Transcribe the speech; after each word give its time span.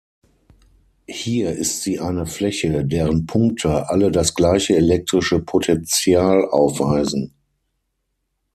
Hier 1.07 1.51
ist 1.51 1.83
sie 1.83 1.99
eine 1.99 2.25
Fläche, 2.25 2.83
deren 2.83 3.27
Punkte 3.27 3.87
alle 3.89 4.09
das 4.09 4.33
gleiche 4.33 4.75
elektrische 4.75 5.37
Potential 5.39 6.49
aufweisen. 6.49 7.35